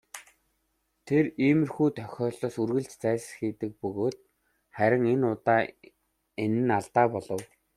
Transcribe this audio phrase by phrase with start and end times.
[1.07, 4.15] Тэр иймэрхүү тохиолдлоос үргэлж зайлсхийдэг бөгөөд
[4.77, 5.61] харин энэ удаа
[6.43, 7.41] энэ нь алдаа болов.